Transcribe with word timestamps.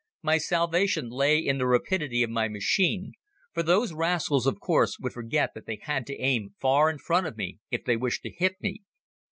My 0.23 0.39
salvation 0.39 1.11
lay 1.11 1.37
in 1.37 1.59
the 1.59 1.67
rapidity 1.67 2.23
of 2.23 2.31
my 2.31 2.47
machine, 2.47 3.11
for 3.53 3.61
those 3.61 3.93
rascals, 3.93 4.47
of 4.47 4.59
course, 4.59 4.97
would 4.99 5.13
forget 5.13 5.51
that 5.53 5.67
they 5.67 5.77
had 5.79 6.07
to 6.07 6.17
aim 6.19 6.55
far 6.59 6.89
in 6.89 6.97
front 6.97 7.27
of 7.27 7.37
me 7.37 7.59
if 7.69 7.83
they 7.85 7.97
wished 7.97 8.23
to 8.23 8.31
hit 8.33 8.59
me. 8.61 8.81